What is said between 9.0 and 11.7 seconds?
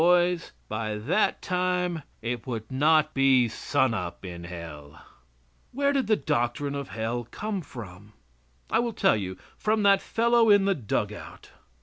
you; from that fellow in the dug out.